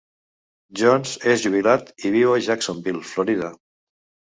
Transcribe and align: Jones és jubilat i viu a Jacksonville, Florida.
Jones 0.79 1.11
és 1.33 1.43
jubilat 1.49 1.93
i 2.07 2.13
viu 2.17 2.33
a 2.33 2.41
Jacksonville, 2.49 3.05
Florida. 3.13 3.55